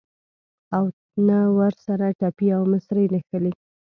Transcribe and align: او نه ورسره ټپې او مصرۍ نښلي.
او 0.75 0.83
نه 1.27 1.37
ورسره 1.57 2.07
ټپې 2.19 2.47
او 2.57 2.61
مصرۍ 2.71 3.05
نښلي. 3.13 3.53